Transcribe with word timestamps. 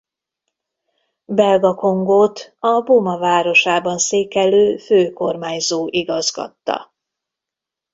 Belga 1.25 1.75
Kongót 1.75 2.55
a 2.59 2.81
Boma 2.81 3.17
városában 3.17 3.97
székelő 3.97 4.77
főkormányzó 4.77 5.87
igazgatta. 5.89 6.93